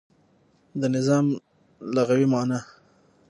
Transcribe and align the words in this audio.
د 0.81 0.83
نظام 0.95 1.25
لغوی 1.95 2.25
معنا 2.33 2.59